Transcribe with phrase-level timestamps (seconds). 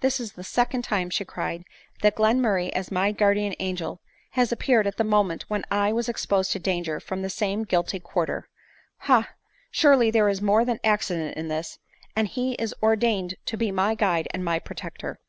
[0.00, 4.50] "This is the second time," cried she, "that Glenmur ray as my guardian angel, has
[4.50, 5.76] appeared at the moment 7* 74 ADELINE MOWBRAY.
[5.76, 8.48] when I was exposed to danger from the same guilty quarter!
[9.02, 9.28] Ah!
[9.70, 11.78] surely there is more than accident in this!
[12.16, 15.20] and he is ordained to be my guide and my protector